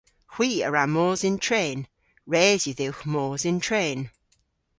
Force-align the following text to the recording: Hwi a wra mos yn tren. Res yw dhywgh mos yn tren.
Hwi 0.33 0.49
a 0.65 0.67
wra 0.69 0.83
mos 0.95 1.21
yn 1.29 1.37
tren. 1.45 1.79
Res 2.33 2.61
yw 2.69 2.75
dhywgh 2.79 3.03
mos 3.13 3.41
yn 3.49 3.57
tren. 3.65 3.99